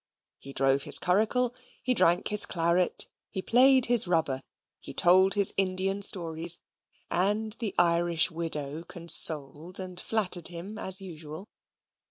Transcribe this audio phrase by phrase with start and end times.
[0.39, 1.53] He drove his curricle;
[1.83, 4.41] he drank his claret; he played his rubber;
[4.79, 6.57] he told his Indian stories,
[7.11, 11.49] and the Irish widow consoled and flattered him as usual.